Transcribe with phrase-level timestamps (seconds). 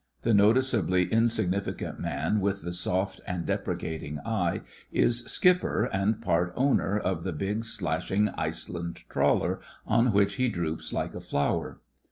[0.23, 6.97] The noticeably insignificant man with the soft and deprecating eye is skipper and part owner
[6.97, 7.65] of the 14 THE FRINGES OF THE FLEET big
[8.01, 11.81] slashing Iceland trawler on which he droops like a flower.